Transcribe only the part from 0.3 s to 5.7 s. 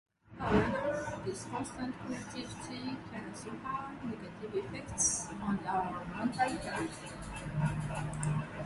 However, this constant connectivity can also have negative effects on